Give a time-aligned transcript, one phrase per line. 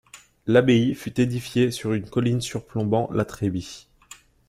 [0.47, 3.87] L'abbaye fut édifiée sur une colline surplombant la Trébie.